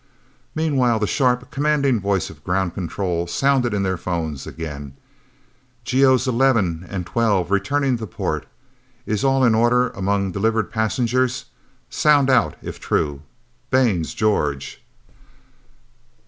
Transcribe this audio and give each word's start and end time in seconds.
Meanwhile, 0.55 0.97
the 0.97 1.05
sharp, 1.05 1.51
commanding 1.51 1.99
voice 1.99 2.31
of 2.31 2.43
Ground 2.43 2.73
Control 2.73 3.27
sounded 3.27 3.71
in 3.71 3.83
their 3.83 3.97
phones, 3.97 4.47
again: 4.47 4.95
"GOs 5.85 6.25
11 6.27 6.87
and 6.89 7.05
12 7.05 7.51
returning 7.51 7.97
to 7.99 8.07
port. 8.07 8.47
Is 9.05 9.23
all 9.23 9.43
in 9.45 9.53
order 9.53 9.91
among 9.91 10.31
delivered 10.31 10.71
passengers? 10.71 11.45
Sound 11.91 12.31
out 12.31 12.55
if 12.63 12.79
true. 12.79 13.21
Baines, 13.69 14.15
George?..." 14.15 14.81